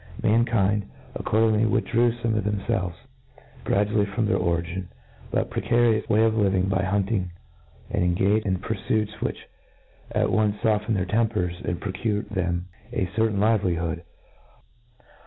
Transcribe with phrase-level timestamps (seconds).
[0.23, 2.95] Mankind, accord ingly, withdrew themfelves
[3.63, 4.87] gradually from their original,
[5.29, 7.29] but precarious, way of livmg by hunt ing,
[7.91, 9.47] and engaged in purfuits which
[10.11, 14.01] at once foften ed their tempers, and procured them a certain livelihood.